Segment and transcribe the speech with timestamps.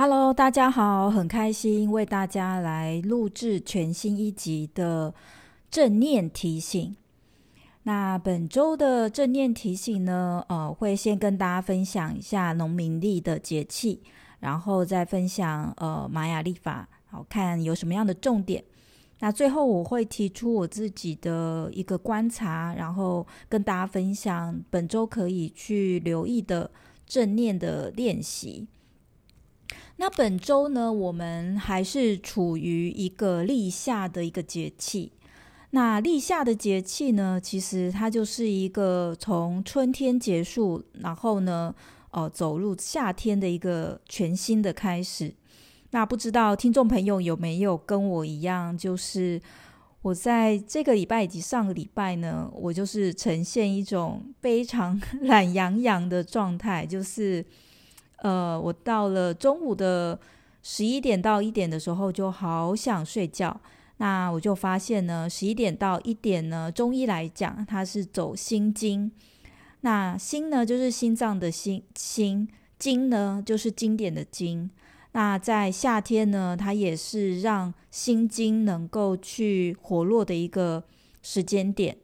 [0.00, 5.12] Hello，大家好，很开心为大家来录制全新一集的
[5.72, 6.94] 正念提醒。
[7.82, 14.00] 那本周的正念提醒呢，呃，会先跟大家分享一下农民历的节气，
[14.38, 18.62] 然后再分享呃玛雅历法，好看有什么样的重点。
[19.18, 26.70] 那最后我会提出我自己的一个观察，然后跟大家分享本周可以去留意的
[27.04, 28.68] 正念的练习。
[29.96, 35.12] 那本周呢，我们还是处于一个立夏的一个节气。
[35.70, 41.74] 那立夏的节气呢，其实它就是一个从春天结束，然后呢，
[42.12, 45.34] 呃，走入夏天的一个全新的开始。
[45.90, 49.40] 那不知道听众朋友有没有跟我一样，就是
[50.02, 57.44] 我在这个礼拜以及上个礼拜呢，我就是呈现一种非常 懒洋洋的状态，就是。
[58.22, 60.18] 呃，我到了中午的
[60.62, 63.60] 十一点到一点的时候，就好想睡觉。
[63.98, 69.10] 那我就发现呢，十一点到一点呢，中医来讲，它是走心经。
[69.80, 74.70] 那心呢，就是心脏的心；心经呢，就是经典的经。
[75.12, 80.84] 那在夏天呢，它也是让心经能够去活络的一个
[81.22, 81.96] 时间点。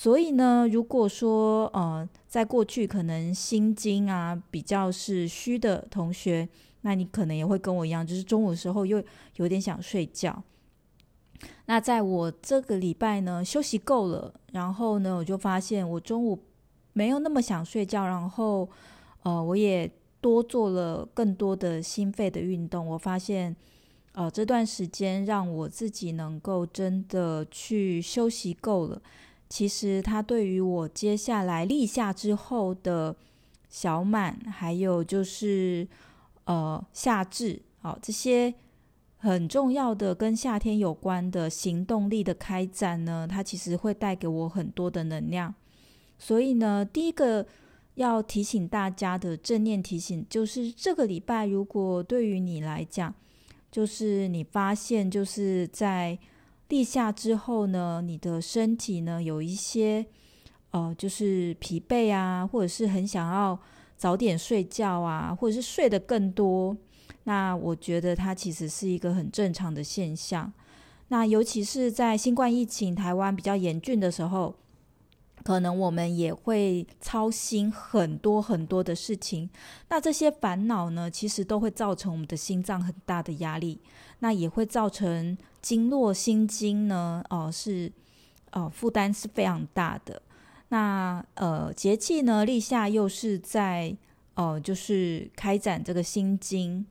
[0.00, 6.48] 所以呢，如果说呃，在过去可能心经啊比较是虚的同学，
[6.80, 9.04] 那你可能也会跟我一样，就是中午的时候又
[9.36, 10.42] 有点想睡觉。
[11.66, 16.38] 那在我这个礼拜呢，休息够了，然后呢，我就发现我中午
[16.94, 18.66] 没有那么想睡觉，然后
[19.24, 19.92] 呃，我也
[20.22, 22.86] 多做了更多的心肺的运动。
[22.86, 23.54] 我发现
[24.12, 29.02] 呃，这段时间让我自己能够真的去休息够了。
[29.50, 33.16] 其实它对于我接下来立夏之后的
[33.68, 35.86] 小满，还有就是
[36.44, 38.54] 呃夏至，好、哦、这些
[39.18, 45.52] 很重要的跟夏天有关的行动力的开展呢，它其实会带给我很多的能量。
[46.16, 47.44] 所以呢，第一个
[47.96, 53.12] 要提醒大家的正念提醒，就是这个礼拜如果对于你来讲，
[53.68, 56.16] 就是你发现就是在。
[56.70, 60.06] 立夏之后呢，你的身体呢有一些，
[60.70, 63.58] 呃，就是疲惫啊，或者是很想要
[63.96, 66.76] 早点睡觉啊，或者是睡得更多。
[67.24, 70.50] 那我觉得它其实是一个很正常的现象。
[71.08, 74.54] 那尤其是在新冠疫情台湾比较严峻的时候，
[75.44, 79.48] 可能我们也会操心很多很多的事情。
[79.88, 83.80] 那这些烦恼呢，其实都会造成我们的心脏很大的压力，
[84.20, 85.36] 那也会造成。
[85.62, 87.92] 经络心经呢，哦、是，
[88.52, 90.22] 哦、负担是非常大的。
[90.68, 93.94] 那呃节气呢，立夏又是在
[94.36, 96.86] 哦、呃、就是开展这个心经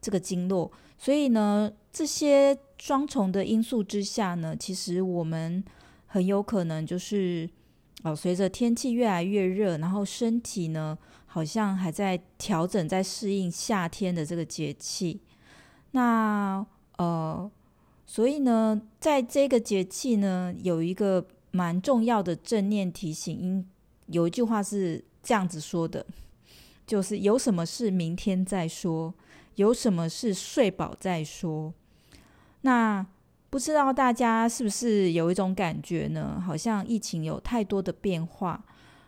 [0.00, 5.62] 这个经络，所以呢这些双重的因素之下呢，其实我们
[6.06, 7.46] 很有可能就是
[8.04, 15.20] 哦、随着天气越来越热，然后身体呢好像还在调整，在适应夏天的这个节气。
[15.90, 16.64] 那
[16.96, 17.50] 呃。
[18.06, 23.36] 所以呢，在这个节气呢，有一个蛮重要的正念提醒。
[23.40, 23.66] 应
[24.08, 26.04] 有一句话是这样子说的，
[26.86, 29.12] 就是有什么事明天再说，
[29.54, 31.72] 有什么事睡饱再说。
[32.60, 33.04] 那
[33.54, 36.42] 不知道大家是不是有一种感觉呢？
[36.44, 38.60] 好像疫情有太多的变化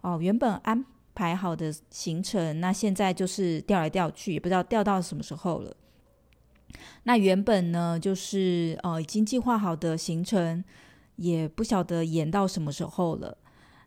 [0.00, 0.82] 哦，原本安
[1.14, 5.76] 排好的行程，那现在就是调来调去，也不知道调到什么时候了。
[7.02, 10.64] 那原本呢，就是呃已经计划好的行程，
[11.16, 13.36] 也不晓得延到什么时候了。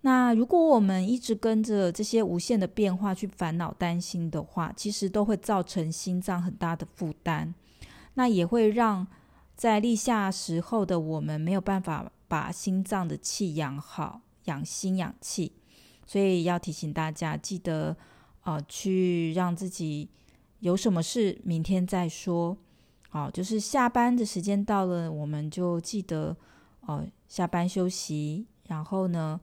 [0.00, 7.54] 那如果我们一直跟着这些无限的变化去烦恼担心的话，其实都会造成心脏很大的负担。
[8.14, 9.06] 那也会让
[9.58, 15.52] 在立夏时候的我们没有办法把心脏的气养好，养心养气。
[16.06, 17.96] 所以要提醒大家，记得
[18.44, 20.08] 呃去让自己
[20.60, 22.56] 有什么事明天再说。
[23.10, 26.36] 好，就是下班的时间到了，我们就记得，
[26.86, 29.40] 呃，下班休息，然后呢，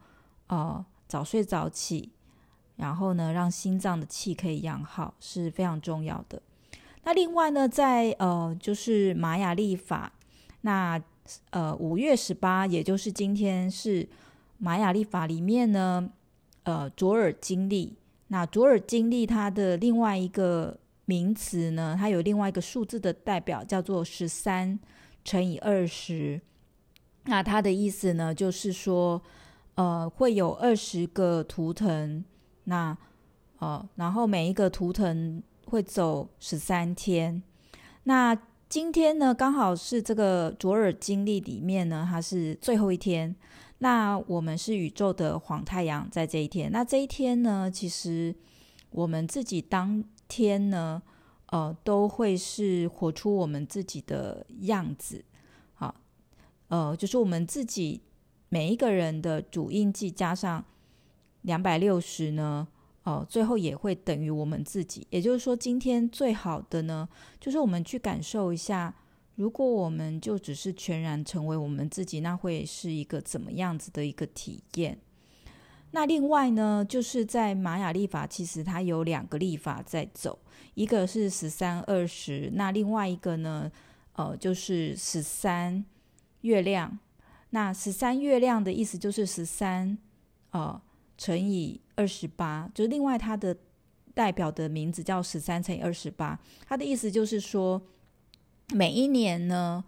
[0.47, 2.13] 呃，早睡早起，
[2.77, 6.41] 然后呢，让心脏的气可以养好，是非常重要的。
[7.05, 10.11] 那另外呢，在呃，就是玛雅历法，
[10.61, 11.01] 那
[11.51, 14.05] 呃，五月十八，也就是今天是
[14.57, 16.09] 玛雅历法里面呢，
[16.63, 17.95] 呃，卓尔金历。
[18.27, 20.77] 那卓尔金历它的另外一个。
[21.07, 24.79] 名词呢，它有另外一个数字的代表，叫做十三
[25.23, 26.41] 乘以二十。
[27.25, 29.21] 那它的意思呢，就是说，
[29.75, 32.25] 呃，会有二十个图腾。
[32.63, 32.97] 那
[33.59, 37.41] 呃，然后每一个图腾会走十三天。
[38.03, 43.35] 那今天呢，刚好是这个卓尔经历里面呢，它是最后一天。
[43.79, 46.71] 那我们是宇宙的黄太阳，在这一天。
[46.71, 48.33] 那这一天呢，其实
[48.89, 51.01] 我们自己当天呢，
[51.47, 55.23] 呃，都会是活出我们自己的样子。
[55.73, 55.93] 好，
[56.69, 58.01] 呃，就是我们自己
[58.49, 60.63] 每一个人的主印记加上
[61.41, 62.67] 两百六十呢。
[63.05, 65.05] 哦，最后也会等于我们自己。
[65.09, 67.07] 也就是说，今天最好的呢，
[67.39, 68.93] 就是我们去感受一下，
[69.35, 74.99] 如果我们就只是全然成为我们自己，那会是一个怎么样子的一个体验？
[75.91, 80.39] 那另外呢，就是在玛雅历法，其实它有两个历法在走，
[80.73, 83.71] 一个是十三二十，那另外一个呢，
[84.13, 85.85] 呃，就是十三
[86.41, 86.97] 月亮。
[87.51, 89.97] 那十三月亮的意思就是十三，
[90.49, 90.81] 呃。
[91.17, 93.55] 乘以二十八，就是另外它的
[94.13, 96.39] 代表的名字叫十三乘以二十八。
[96.65, 97.81] 它的意思就是说，
[98.73, 99.83] 每一年呢，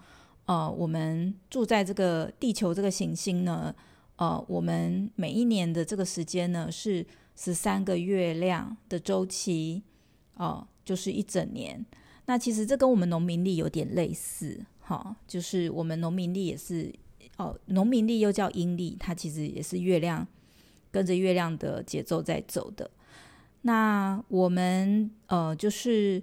[0.45, 3.73] 呃，我们住在这个地球这个行星呢，
[4.17, 7.05] 呃，我们每一年的这个时间呢是
[7.35, 9.83] 十三个月亮的周期，
[10.35, 11.85] 哦、就是一整年。
[12.25, 16.93] 那其实这跟我们农民历有点类似，哈、哦，就是我们农民历也是，
[17.37, 20.27] 哦，农民历又叫阴历，它其实也是月亮。
[20.97, 22.89] 跟着月亮的节奏在走的，
[23.61, 26.19] 那我们呃，就是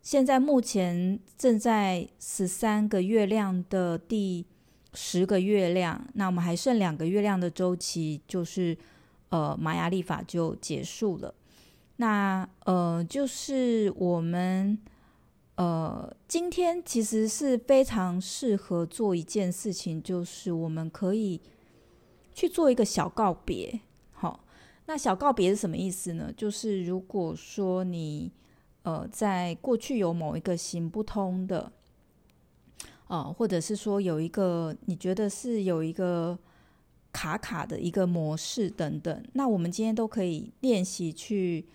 [0.00, 4.44] 现在目前正在十三个月亮的第
[4.92, 8.76] 十个月亮，那我们还剩两个月亮的周期，就是
[9.28, 11.32] 呃玛雅历法就结束了。
[11.98, 14.76] 那呃，就是我们
[15.54, 21.40] 呃今天其实是非常适合做一件事情，就是我们可以。
[22.34, 23.78] 去做一个小告别，
[24.86, 26.32] 那小告别是什么意思呢？
[26.36, 28.30] 就是如果说你
[28.82, 31.72] 呃在过去有某一个行不通的，
[33.06, 36.38] 呃，或者是说有一个你觉得是有一个
[37.12, 41.66] 卡卡的一个模式等等，那我们今天都可以练习去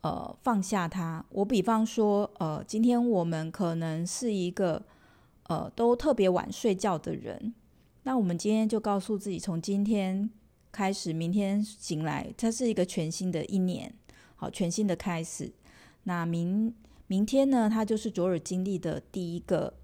[0.00, 1.24] 呃放下它。
[1.30, 4.82] 我比方说，呃，今天我们可能是一个
[5.48, 7.52] 呃都特别晚睡觉的人。
[8.04, 10.30] 那我们今天就告诉自己，从今天
[10.78, 13.92] 开始，明天醒来，它是一个全新的一年，
[14.36, 15.50] 好，全新的开始。
[16.04, 16.72] 那明
[17.08, 19.74] 明天呢，它就是卓尔经历的第一个，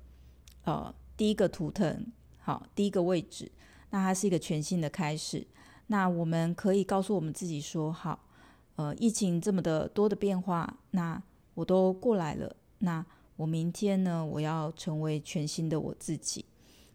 [0.62, 2.06] 呃，第一个图腾，
[2.38, 3.50] 好，第一个位置。
[3.90, 5.44] 那它是一个全新的开始。
[5.88, 8.28] 那我们可以告诉我们自己说，好，
[8.76, 11.20] 呃，疫情这么的多的变化，那
[11.54, 12.54] 我都过来了。
[12.78, 13.04] 那
[13.34, 16.44] 我明天呢，我要成为全新的我自己。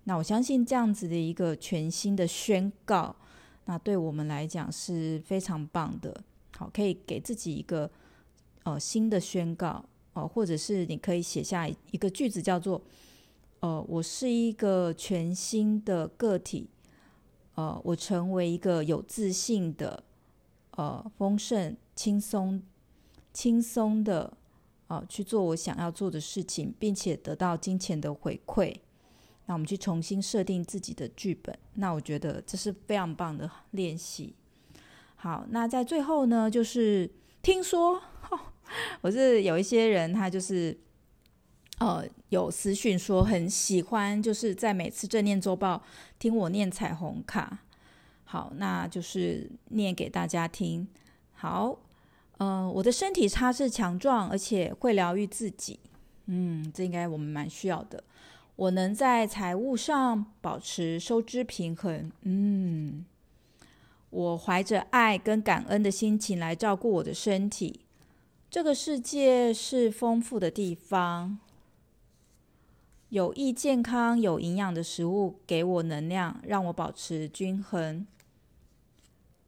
[0.06, 3.14] 那我相信这样子的一个全新的宣告，
[3.70, 6.24] 那对我们来讲是非常棒的。
[6.58, 7.88] 好，可以给自己一个
[8.64, 12.82] 呃新的宣告哦、呃，或者是你可以写下一个句子，叫做
[13.60, 16.68] 呃，我是一个全新的个体，
[17.54, 20.04] 呃，我成为一个有自信的、
[20.72, 22.64] 呃，丰盛、轻松、
[23.32, 24.36] 轻松的
[24.88, 28.76] 呃，去做我想要做的事情，并且得到金钱的回馈。
[29.50, 34.36] 那我们去重新设定自己的剧本，那我觉得这是非常棒的练习。
[35.16, 37.10] 好，那在最后呢，就是
[37.42, 38.00] 听说，
[39.02, 40.78] 我是有一些人，他就是
[41.80, 45.82] 呃有私讯说很喜欢，就是在每次正念周报
[46.20, 47.64] 听我念彩虹卡。
[48.26, 50.88] 好，那就是念给大家听。
[51.34, 51.80] 好，
[52.38, 55.80] 呃，我的身体它是强壮，而且会疗愈自己。
[56.28, 58.04] 嗯，这应该我们蛮需要的。
[58.60, 62.12] 我能在财务上保持收支平衡。
[62.24, 63.06] 嗯，
[64.10, 67.86] 我怀着爱跟感恩的心情来照顾我的身体。
[68.50, 71.40] 这个世界是丰富的地方，
[73.08, 78.06] 有益健康、有营养的食物给我能量，让我保持均衡。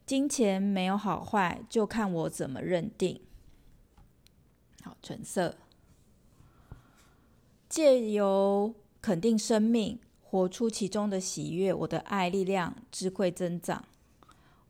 [0.06, 3.20] 金钱没有好坏，就看我怎么认定。
[4.82, 5.58] 好，橙色，
[7.68, 8.74] 借由。
[9.02, 11.74] 肯定生命，活出其中的喜悦。
[11.74, 13.84] 我的爱力量、智慧增长。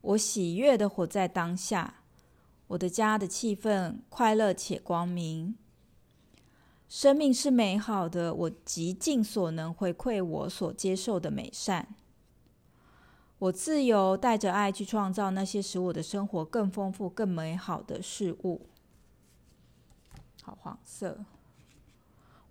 [0.01, 1.95] 我喜悦的活在当下。
[2.67, 5.55] 我的家的气氛快乐且光明。
[6.87, 11.95] 生命是美好的，我极尽所能回馈我所接受的美善。
[13.39, 18.67] 我自由，带着爱去创造那些使我的生活更丰富、更美好的事物。
[20.43, 21.25] 好，黄色。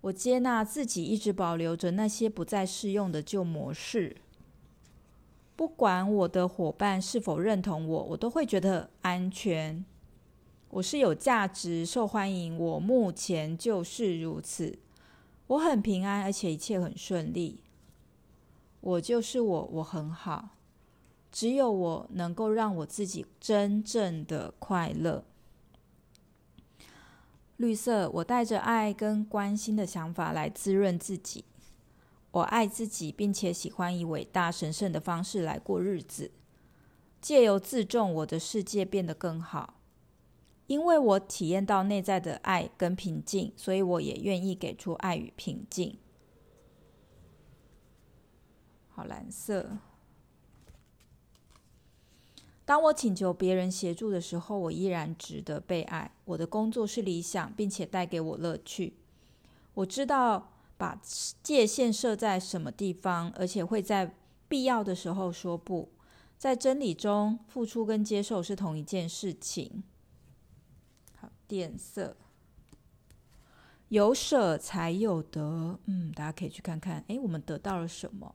[0.01, 4.17] 我接纳自己一直保留着那些不再适用的旧模式，
[5.55, 9.85] 不管我的伙伴是否认同我，我都会觉得安全。
[10.69, 14.79] 我是有价值、受欢迎，我目前就是如此。
[15.47, 17.59] 我很平安，而且一切很顺利。
[18.79, 20.49] 我就是我，我很好。
[21.31, 25.25] 只有我能够让我自己真正的快乐。
[27.61, 31.45] 绿色，我带着爱跟关心的想法来滋润自己。
[32.31, 36.31] 我爱自己，并且喜欢以伟大神圣的方式来过日子。
[37.21, 39.75] 借由自重，我的世界变得更好。
[40.65, 45.99] 因为我体验到内在的爱跟平静，所以我也愿意给出爱与平静。
[48.89, 49.77] 好，蓝色。
[52.71, 56.09] 当我请求别人协助的时候，我依然值得被爱。
[56.23, 58.93] 我的工作是理想，并且带给我乐趣。
[59.73, 60.97] 我知道把
[61.43, 64.15] 界限设在什么地方，而且会在
[64.47, 65.91] 必要的时候说不。
[66.37, 69.83] 在真理中，付出跟接受是同一件事情。
[71.49, 72.15] 靛色，
[73.89, 75.77] 有舍才有得。
[75.87, 78.33] 嗯，大家可以去看看，诶，我们得到了什么？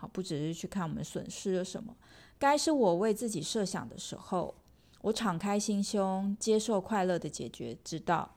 [0.00, 1.96] 好，不只是去看我们损失了什么。
[2.38, 4.54] 该是我为自己设想的时候，
[5.00, 8.36] 我敞开心胸，接受快乐的解决之道。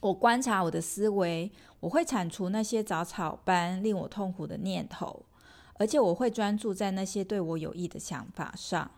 [0.00, 5.26] 我观察我的思维，我会铲除那些杂草般令我痛苦的念头，
[5.74, 8.90] 而且我会专注在那些对我有益的想法上。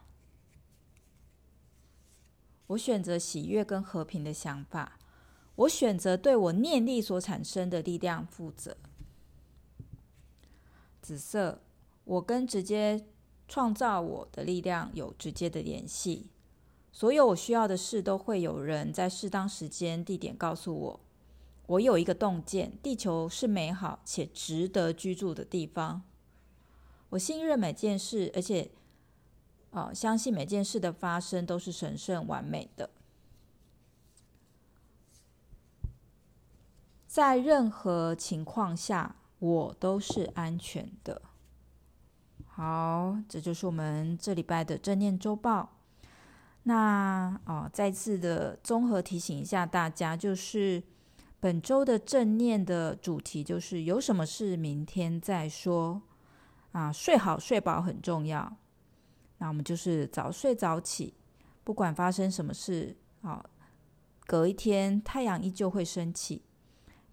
[2.69, 4.99] 我选择喜悦跟和平的想法，
[5.57, 8.77] 我选择对我念力所产生的力量负责。
[11.05, 11.61] 紫色，
[12.05, 13.05] 我跟直接
[13.47, 16.31] 创造我的力量有直接的联系，
[16.91, 21.01] 所有我需要的事都会有人在适当时间、地点告诉我。
[21.67, 26.03] 我有一个洞见，地球是美好且值得居住的地方。
[27.11, 28.71] 我信任每件事，而且。
[29.77, 32.91] 哦，相信每件事的发生都是神圣完美的，
[37.09, 41.21] 在任何情况下，我都是安全的。
[42.47, 45.77] 好，这就是我们这礼拜的正念周报。
[46.63, 50.83] 那哦，再次的综合提醒一下大家，就是
[51.41, 56.01] 本周的正念的主题就是有什么事明天再说
[56.73, 58.57] 啊，睡好睡饱很重要。
[59.37, 61.13] 那我们就是早睡早起，
[61.65, 63.45] 不管发生什么事，啊，
[64.27, 66.41] 隔一天太阳依旧会升起，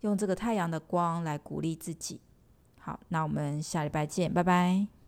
[0.01, 2.19] 用这个太阳的光来鼓励自己。
[2.79, 5.00] 好，那我们下礼拜见，拜拜。